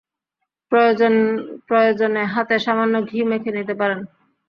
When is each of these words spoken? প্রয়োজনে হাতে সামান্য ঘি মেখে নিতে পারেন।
প্রয়োজনে 1.69 2.23
হাতে 2.33 2.55
সামান্য 2.65 2.95
ঘি 3.09 3.19
মেখে 3.29 3.51
নিতে 3.57 3.73
পারেন। 3.81 3.99